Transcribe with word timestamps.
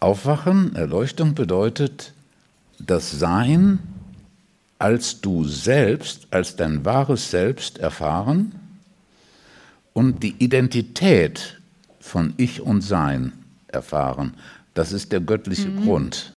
Aufwachen, 0.00 0.74
Erleuchtung 0.76 1.34
bedeutet 1.34 2.14
das 2.78 3.10
Sein 3.10 3.78
als 4.78 5.20
du 5.20 5.44
selbst, 5.44 6.26
als 6.30 6.56
dein 6.56 6.86
wahres 6.86 7.30
Selbst 7.30 7.78
erfahren 7.78 8.58
und 9.92 10.22
die 10.22 10.34
Identität 10.38 11.60
von 12.00 12.32
Ich 12.38 12.62
und 12.62 12.80
Sein 12.80 13.32
erfahren. 13.68 14.34
Das 14.72 14.92
ist 14.92 15.12
der 15.12 15.20
göttliche 15.20 15.68
mhm. 15.68 15.84
Grund. 15.84 16.32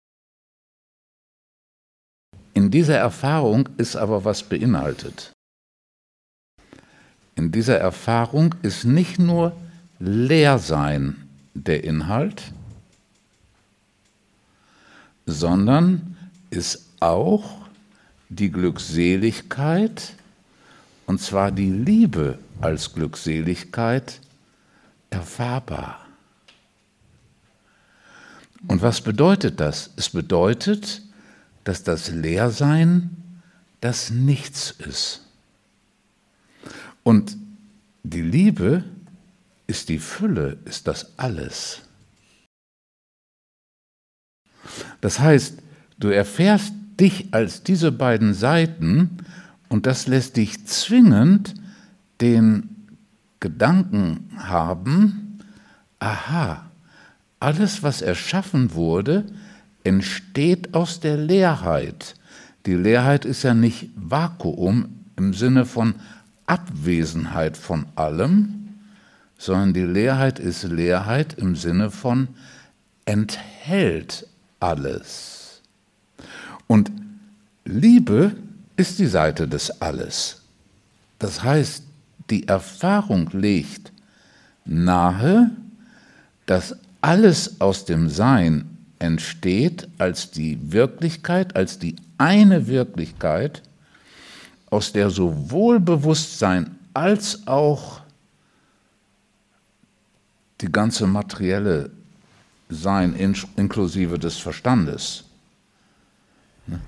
In 2.52 2.72
dieser 2.72 2.98
Erfahrung 2.98 3.69
ist 3.77 3.94
aber 3.94 4.24
was 4.24 4.42
beinhaltet. 4.42 5.33
In 7.36 7.52
dieser 7.52 7.78
Erfahrung 7.78 8.56
ist 8.62 8.84
nicht 8.84 9.20
nur 9.20 9.56
Leersein 10.00 11.28
der 11.55 11.84
Inhalt, 11.84 12.52
sondern 15.26 16.16
ist 16.50 16.86
auch 17.00 17.62
die 18.28 18.50
Glückseligkeit, 18.50 20.14
und 21.06 21.20
zwar 21.20 21.50
die 21.50 21.70
Liebe 21.70 22.38
als 22.60 22.92
Glückseligkeit, 22.92 24.20
erfahrbar. 25.10 26.06
Und 28.69 28.82
was 28.82 29.00
bedeutet 29.00 29.60
das? 29.60 29.91
Es 29.97 30.10
bedeutet, 30.10 31.02
dass 31.64 31.82
das 31.82 32.10
Leersein 32.10 33.10
das 33.80 34.10
Nichts 34.10 34.70
ist. 34.70 35.22
Und 37.02 37.36
die 38.04 38.22
Liebe 38.22 38.84
ist 39.66 39.88
die 39.88 39.98
Fülle, 39.98 40.58
ist 40.64 40.86
das 40.86 41.19
Alles. 41.19 41.82
Das 45.03 45.20
heißt, 45.20 45.58
du 45.98 46.08
erfährst 46.08 46.72
dich 46.98 47.34
als 47.34 47.62
diese 47.62 47.92
beiden 47.92 48.33
Seiten 48.33 49.19
und 49.69 49.84
das 49.84 50.06
lässt 50.06 50.39
dich 50.39 50.64
zwingend 50.67 51.55
den 52.20 52.70
Gedanken 53.41 54.31
haben, 54.39 55.39
aha, 55.98 56.70
alles, 57.41 57.83
was 57.83 58.00
erschaffen 58.00 58.75
wurde, 58.75 59.25
entsteht 59.83 60.75
aus 60.75 61.00
der 61.00 61.16
Leerheit. 61.16 62.14
Die 62.66 62.75
Leerheit 62.75 63.25
ist 63.25 63.42
ja 63.42 63.55
nicht 63.55 63.91
Vakuum 63.97 65.00
im 65.16 65.34
Sinne 65.34 65.64
von 65.64 65.97
Abwesenheit 66.47 67.56
von 67.56 67.87
allem, 67.97 68.69
sondern 69.37 69.72
die 69.72 69.81
Leerheit 69.81 70.39
ist 70.39 70.62
Leerheit 70.62 71.34
im 71.34 71.56
Sinne 71.56 71.91
von 71.91 72.28
enthält 73.05 74.28
alles. 74.62 75.60
Und 76.66 76.91
Liebe 77.64 78.34
ist 78.77 78.98
die 78.98 79.06
Seite 79.06 79.46
des 79.46 79.82
Alles. 79.82 80.42
Das 81.19 81.42
heißt, 81.42 81.84
die 82.30 82.48
Erfahrung 82.48 83.28
legt 83.32 83.92
nahe, 84.64 85.50
dass 86.46 86.77
alles 87.00 87.60
aus 87.60 87.84
dem 87.84 88.08
Sein 88.08 88.77
entsteht 88.98 89.88
als 89.98 90.31
die 90.31 90.72
Wirklichkeit, 90.72 91.56
als 91.56 91.78
die 91.78 91.97
eine 92.19 92.66
Wirklichkeit, 92.66 93.62
aus 94.70 94.92
der 94.92 95.10
sowohl 95.10 95.81
Bewusstsein 95.81 96.76
als 96.94 97.47
auch 97.47 98.00
die 100.60 100.70
ganze 100.70 101.06
materielle 101.06 101.91
Sein 102.72 103.15
inklusive 103.15 104.19
des 104.19 104.38
Verstandes. 104.38 105.25
Ne? 106.66 106.81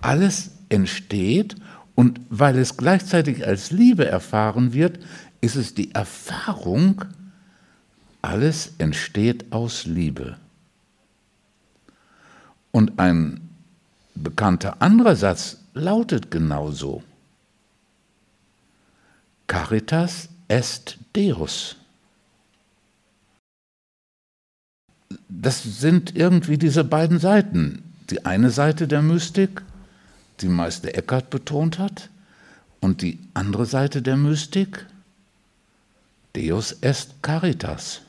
Alles 0.00 0.50
entsteht 0.68 1.56
und 1.94 2.20
weil 2.30 2.58
es 2.58 2.76
gleichzeitig 2.76 3.46
als 3.46 3.70
Liebe 3.70 4.06
erfahren 4.06 4.72
wird, 4.72 5.00
ist 5.40 5.56
es 5.56 5.74
die 5.74 5.94
Erfahrung, 5.94 7.04
alles 8.22 8.74
entsteht 8.78 9.52
aus 9.52 9.86
Liebe. 9.86 10.36
Und 12.72 12.98
ein 12.98 13.48
bekannter 14.14 14.80
anderer 14.80 15.16
Satz 15.16 15.58
lautet 15.74 16.30
genauso. 16.30 17.02
Caritas 19.46 20.28
est 20.48 20.98
Deus. 21.16 21.79
Das 25.30 25.62
sind 25.62 26.16
irgendwie 26.16 26.58
diese 26.58 26.84
beiden 26.84 27.18
Seiten. 27.18 27.82
Die 28.10 28.26
eine 28.26 28.50
Seite 28.50 28.88
der 28.88 29.00
Mystik, 29.00 29.62
die 30.40 30.48
Meister 30.48 30.94
Eckhart 30.94 31.30
betont 31.30 31.78
hat, 31.78 32.10
und 32.80 33.02
die 33.02 33.18
andere 33.34 33.66
Seite 33.66 34.02
der 34.02 34.16
Mystik, 34.16 34.86
Deus 36.34 36.72
est 36.80 37.22
Caritas. 37.22 38.00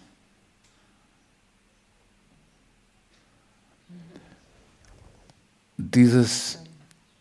dieses, 5.89 6.59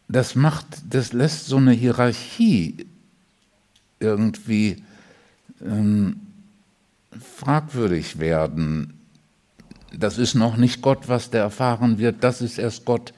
das 0.09 0.35
macht, 0.35 0.67
das 0.89 1.13
lässt 1.13 1.47
so 1.47 1.57
eine 1.57 1.73
Hierarchie 1.73 2.87
irgendwie 3.99 4.83
ähm, 5.63 6.21
fragwürdig 7.37 8.19
werden. 8.19 9.00
Das 9.97 10.19
ist 10.19 10.35
noch 10.35 10.57
nicht 10.57 10.83
Gott, 10.83 11.09
was 11.09 11.31
der 11.31 11.43
erfahren 11.43 11.99
wird, 11.99 12.23
das 12.23 12.41
ist 12.41 12.59
erst 12.59 12.85
Gott. 12.85 13.13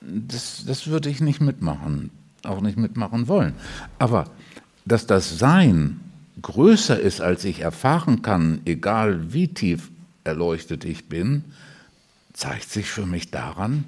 Das, 0.00 0.64
das 0.66 0.86
würde 0.86 1.10
ich 1.10 1.20
nicht 1.20 1.40
mitmachen, 1.40 2.10
auch 2.44 2.60
nicht 2.60 2.78
mitmachen 2.78 3.28
wollen. 3.28 3.54
Aber 3.98 4.30
dass 4.84 5.06
das 5.06 5.38
Sein 5.38 6.00
größer 6.42 6.98
ist, 6.98 7.20
als 7.20 7.44
ich 7.44 7.60
erfahren 7.60 8.22
kann, 8.22 8.60
egal 8.64 9.32
wie 9.32 9.48
tief 9.48 9.90
erleuchtet 10.24 10.84
ich 10.84 11.08
bin, 11.08 11.44
zeigt 12.32 12.70
sich 12.70 12.90
für 12.90 13.06
mich 13.06 13.30
daran, 13.30 13.84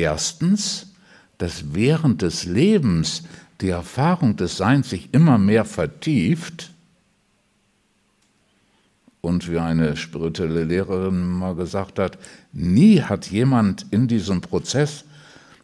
Erstens, 0.00 0.94
dass 1.36 1.74
während 1.74 2.22
des 2.22 2.44
Lebens 2.44 3.24
die 3.60 3.68
Erfahrung 3.68 4.36
des 4.36 4.56
Seins 4.56 4.88
sich 4.88 5.10
immer 5.12 5.36
mehr 5.36 5.64
vertieft 5.66 6.70
und 9.20 9.50
wie 9.50 9.58
eine 9.58 9.96
spirituelle 9.96 10.64
Lehrerin 10.64 11.26
mal 11.26 11.54
gesagt 11.54 11.98
hat, 11.98 12.18
nie 12.52 13.02
hat 13.02 13.26
jemand 13.30 13.86
in 13.90 14.08
diesem 14.08 14.40
Prozess 14.40 15.04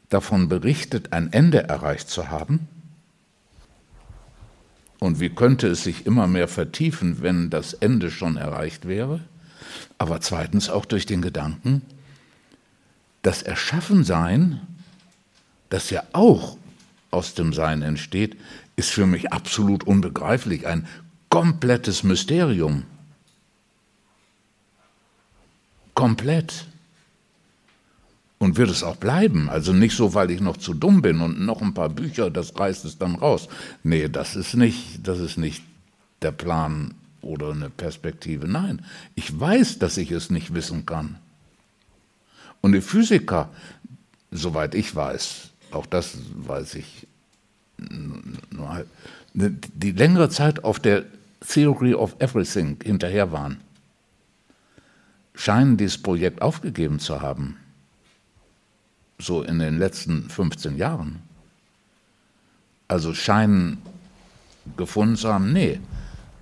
davon 0.08 0.48
berichtet, 0.48 1.12
ein 1.12 1.32
Ende 1.32 1.64
erreicht 1.64 2.08
zu 2.08 2.28
haben. 2.28 2.68
Und 4.98 5.20
wie 5.20 5.30
könnte 5.30 5.68
es 5.68 5.84
sich 5.84 6.06
immer 6.06 6.26
mehr 6.26 6.48
vertiefen, 6.48 7.22
wenn 7.22 7.50
das 7.50 7.74
Ende 7.74 8.10
schon 8.10 8.36
erreicht 8.36 8.86
wäre? 8.86 9.20
Aber 9.98 10.20
zweitens 10.20 10.70
auch 10.70 10.84
durch 10.84 11.06
den 11.06 11.22
Gedanken, 11.22 11.82
das 13.22 13.42
Erschaffensein, 13.42 14.60
das 15.68 15.90
ja 15.90 16.02
auch 16.12 16.56
aus 17.10 17.34
dem 17.34 17.52
Sein 17.52 17.82
entsteht, 17.82 18.36
ist 18.76 18.90
für 18.90 19.06
mich 19.06 19.32
absolut 19.32 19.84
unbegreiflich, 19.84 20.66
ein 20.66 20.86
komplettes 21.28 22.02
Mysterium. 22.02 22.84
Komplett. 25.96 26.66
Und 28.38 28.58
wird 28.58 28.68
es 28.68 28.82
auch 28.82 28.96
bleiben. 28.96 29.48
Also 29.48 29.72
nicht 29.72 29.96
so, 29.96 30.12
weil 30.12 30.30
ich 30.30 30.42
noch 30.42 30.58
zu 30.58 30.74
dumm 30.74 31.00
bin 31.00 31.22
und 31.22 31.40
noch 31.40 31.62
ein 31.62 31.72
paar 31.72 31.88
Bücher, 31.88 32.30
das 32.30 32.56
reißt 32.58 32.84
es 32.84 32.98
dann 32.98 33.14
raus. 33.14 33.48
Nee, 33.82 34.08
das 34.08 34.36
ist 34.36 34.54
nicht, 34.54 35.08
das 35.08 35.18
ist 35.18 35.38
nicht 35.38 35.64
der 36.20 36.32
Plan 36.32 36.94
oder 37.22 37.50
eine 37.50 37.70
Perspektive. 37.70 38.46
Nein, 38.46 38.84
ich 39.14 39.40
weiß, 39.40 39.78
dass 39.78 39.96
ich 39.96 40.10
es 40.10 40.28
nicht 40.28 40.52
wissen 40.52 40.84
kann. 40.84 41.16
Und 42.60 42.72
die 42.72 42.82
Physiker, 42.82 43.48
soweit 44.30 44.74
ich 44.74 44.94
weiß, 44.94 45.48
auch 45.70 45.86
das 45.86 46.18
weiß 46.34 46.74
ich 46.74 47.06
nur 48.50 48.68
halt, 48.68 48.86
die 49.32 49.92
längere 49.92 50.28
Zeit 50.28 50.62
auf 50.62 50.78
der 50.78 51.04
Theory 51.40 51.94
of 51.94 52.16
Everything 52.18 52.76
hinterher 52.82 53.32
waren, 53.32 53.60
scheinen 55.36 55.76
dieses 55.76 56.02
Projekt 56.02 56.42
aufgegeben 56.42 56.98
zu 56.98 57.20
haben. 57.20 57.56
So 59.18 59.42
in 59.42 59.60
den 59.60 59.78
letzten 59.78 60.28
15 60.28 60.76
Jahren. 60.76 61.22
Also 62.88 63.14
scheinen 63.14 63.82
gefunden 64.76 65.16
zu 65.16 65.32
haben, 65.32 65.52
nee, 65.52 65.80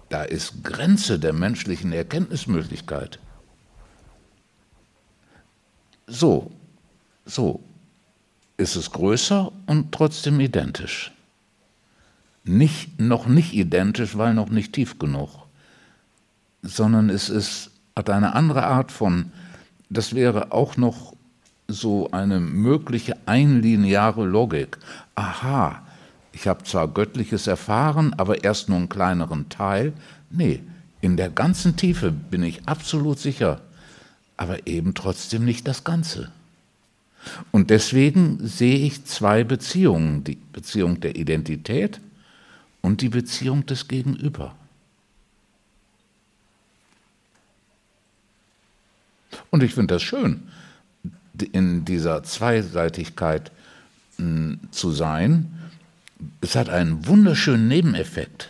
da 0.08 0.22
ist 0.22 0.64
Grenze 0.64 1.18
der 1.18 1.32
menschlichen 1.32 1.92
Erkenntnismöglichkeit. 1.92 3.18
So, 6.06 6.50
so 7.24 7.60
ist 8.56 8.76
es 8.76 8.90
größer 8.90 9.50
und 9.66 9.92
trotzdem 9.92 10.38
identisch. 10.40 11.12
Nicht, 12.44 13.00
noch 13.00 13.26
nicht 13.26 13.54
identisch, 13.54 14.16
weil 14.16 14.34
noch 14.34 14.50
nicht 14.50 14.74
tief 14.74 14.98
genug, 14.98 15.30
sondern 16.62 17.08
es 17.08 17.30
ist, 17.30 17.70
hat 17.96 18.10
eine 18.10 18.34
andere 18.34 18.64
Art 18.64 18.90
von 18.90 19.30
das 19.90 20.14
wäre 20.14 20.52
auch 20.52 20.76
noch 20.76 21.14
so 21.68 22.10
eine 22.10 22.40
mögliche 22.40 23.16
einlineare 23.26 24.24
Logik. 24.24 24.78
Aha, 25.14 25.82
ich 26.32 26.48
habe 26.48 26.64
zwar 26.64 26.88
Göttliches 26.88 27.46
erfahren, 27.46 28.12
aber 28.16 28.44
erst 28.44 28.68
nur 28.68 28.78
einen 28.78 28.88
kleineren 28.88 29.48
Teil. 29.48 29.92
Nee, 30.30 30.60
in 31.00 31.16
der 31.16 31.30
ganzen 31.30 31.76
Tiefe 31.76 32.10
bin 32.10 32.42
ich 32.42 32.66
absolut 32.66 33.18
sicher, 33.18 33.60
aber 34.36 34.66
eben 34.66 34.94
trotzdem 34.94 35.44
nicht 35.44 35.68
das 35.68 35.84
Ganze. 35.84 36.32
Und 37.52 37.70
deswegen 37.70 38.38
sehe 38.46 38.78
ich 38.78 39.04
zwei 39.06 39.44
Beziehungen, 39.44 40.24
die 40.24 40.38
Beziehung 40.52 41.00
der 41.00 41.16
Identität 41.16 42.00
und 42.82 43.00
die 43.00 43.08
Beziehung 43.08 43.64
des 43.64 43.88
Gegenüber. 43.88 44.54
Und 49.54 49.62
ich 49.62 49.74
finde 49.74 49.94
das 49.94 50.02
schön, 50.02 50.42
in 51.52 51.84
dieser 51.84 52.24
Zweiseitigkeit 52.24 53.52
hm, 54.16 54.58
zu 54.72 54.90
sein. 54.90 55.60
Es 56.40 56.56
hat 56.56 56.68
einen 56.68 57.06
wunderschönen 57.06 57.68
Nebeneffekt, 57.68 58.48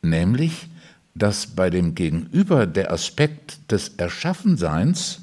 nämlich, 0.00 0.68
dass 1.14 1.48
bei 1.48 1.68
dem 1.68 1.94
Gegenüber 1.94 2.66
der 2.66 2.90
Aspekt 2.90 3.70
des 3.70 3.88
Erschaffenseins 3.88 5.20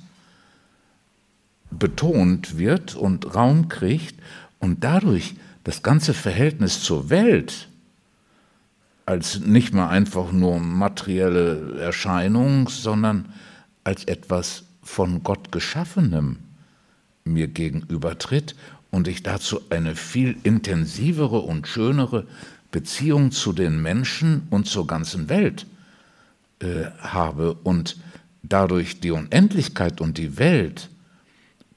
betont 1.71 2.59
wird 2.59 2.93
und 2.93 3.33
Raum 3.33 3.67
kriegt 3.67 4.13
und 4.59 4.83
dadurch 4.83 5.33
das 5.63 5.81
ganze 5.81 6.13
Verhältnis 6.13 6.83
zur 6.83 7.09
Welt 7.09 7.67
als 9.07 9.39
nicht 9.39 9.73
mehr 9.73 9.89
einfach 9.89 10.31
nur 10.31 10.59
materielle 10.59 11.79
Erscheinung, 11.79 12.69
sondern 12.69 13.25
als 13.83 14.03
etwas 14.05 14.63
von 14.83 15.23
Gott 15.23 15.51
geschaffenem 15.51 16.39
mir 17.23 17.47
gegenübertritt 17.47 18.55
und 18.89 19.07
ich 19.07 19.23
dazu 19.23 19.61
eine 19.69 19.95
viel 19.95 20.35
intensivere 20.43 21.39
und 21.39 21.67
schönere 21.67 22.27
Beziehung 22.71 23.31
zu 23.31 23.53
den 23.53 23.81
Menschen 23.81 24.47
und 24.49 24.67
zur 24.67 24.87
ganzen 24.87 25.29
Welt 25.29 25.65
äh, 26.59 26.85
habe 26.99 27.53
und 27.53 27.97
dadurch 28.43 28.99
die 28.99 29.11
Unendlichkeit 29.11 30.01
und 30.01 30.17
die 30.17 30.37
Welt 30.37 30.89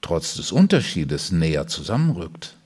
trotz 0.00 0.34
des 0.34 0.52
Unterschiedes 0.52 1.32
näher 1.32 1.66
zusammenrückt. 1.66 2.56